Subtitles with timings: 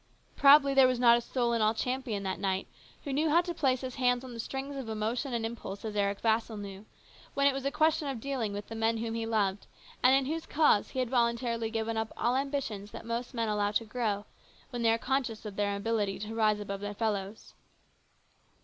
[0.35, 2.67] Probably there was not a soul in all Champion that night
[3.03, 5.95] who knew how to place his hands on the strings of emotion and impulse as
[5.95, 6.87] Eric Vassall knew,
[7.35, 9.67] when it was a question of dealing with the men whom he loved
[10.01, 13.69] and in whose cause he had voluntarily given up all ambitions that most men allow
[13.69, 14.25] to grow
[14.71, 17.53] when they are conscious of their ability to rise above their fellows.